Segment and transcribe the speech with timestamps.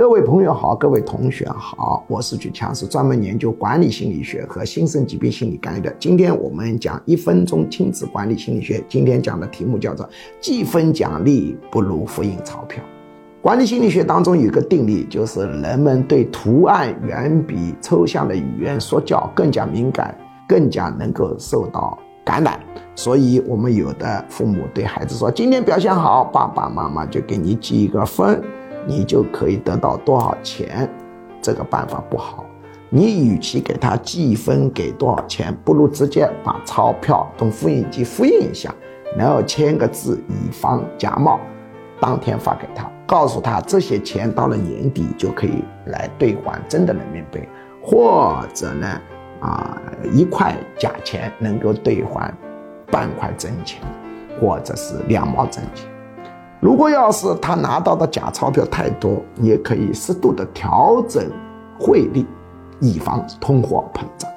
[0.00, 5.94] 各位朋友好，各位同学好，我是举强，是专门研究管理心理学和新生疾病心理干预的。
[5.98, 10.08] 今天我们讲一分钟亲子管理心理学，今天讲的题目叫做
[10.40, 12.82] “积分奖励不如复印钞票”。
[13.42, 20.16] 管理心理学当中有一个定律，就是人们对图案远比抽象的语言说教更加敏感，
[20.48, 22.58] 更加能够受到感染。
[22.94, 28.42] 所以，我们有的父母对孩子说：“今天表现好，爸爸妈妈就给你记一个分。”
[28.86, 30.88] 你就可以得到多少钱？
[31.42, 32.44] 这个办法不好。
[32.90, 38.74] 你与其给他计分给多少钱，不如直接把钞票用复印机复印一下，
[39.16, 41.38] 然后签个字以防假冒，
[42.00, 47.48] 当天发给他，告诉他这些钱到了年底就可以来兑换真的人民币，
[47.80, 49.00] 或者呢，
[49.40, 49.80] 啊
[50.12, 52.36] 一块假钱能够兑换
[52.90, 53.80] 半块真钱，
[54.40, 55.88] 或者是两毛真钱。
[56.60, 61.26] 如果要是他拿到的假钞票太多，也可以适度的调整
[61.78, 62.26] 汇率，
[62.80, 64.30] 以防通货膨胀。